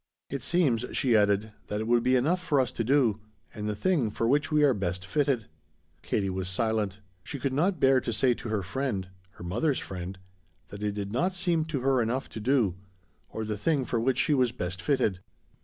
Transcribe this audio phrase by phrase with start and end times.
[0.31, 3.19] "It seems," she added, "that it would be enough for us to do.
[3.53, 5.45] And the thing for which we are best fitted."
[6.01, 10.17] Katie was silent; she could not bear to say to her friend her mother's friend
[10.69, 12.77] that it did not seem to her enough to do,
[13.29, 15.19] or the thing for which she was best fitted.